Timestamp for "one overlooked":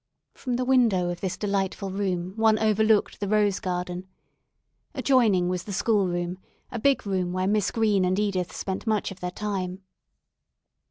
2.35-3.19